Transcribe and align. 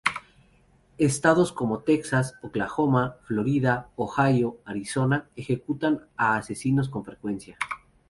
Estados 0.97 1.53
como 1.53 1.83
Texas, 1.83 2.33
Oklahoma, 2.41 3.17
Florida, 3.27 3.87
Ohio 3.95 4.57
y 4.65 4.69
Arizona 4.71 5.29
ejecutan 5.35 6.07
a 6.17 6.37
asesinos 6.37 6.89
con 6.89 7.05
frecuencia. 7.05 7.55